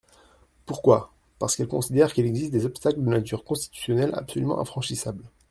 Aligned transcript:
Pourquoi? 0.65 1.13
Parce 1.37 1.55
qu’elles 1.55 1.67
considèrent 1.67 2.11
qu’il 2.11 2.25
existe 2.25 2.51
des 2.51 2.65
obstacles 2.65 3.03
de 3.03 3.07
nature 3.09 3.43
constitutionnelle 3.43 4.15
absolument 4.15 4.59
infranchissables. 4.59 5.29